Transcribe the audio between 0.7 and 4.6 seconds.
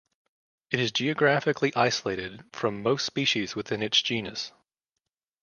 It is geographically isolated from most species within its genus.